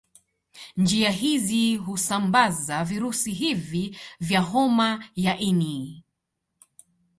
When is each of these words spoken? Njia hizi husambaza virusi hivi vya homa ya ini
Njia 0.77 1.11
hizi 1.11 1.75
husambaza 1.77 2.83
virusi 2.83 3.33
hivi 3.33 3.97
vya 4.19 4.41
homa 4.41 5.03
ya 5.15 5.37
ini 5.37 6.03